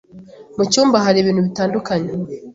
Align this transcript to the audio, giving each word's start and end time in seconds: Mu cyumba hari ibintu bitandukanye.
Mu 0.55 0.63
cyumba 0.71 0.97
hari 1.05 1.17
ibintu 1.19 1.41
bitandukanye. 1.47 2.09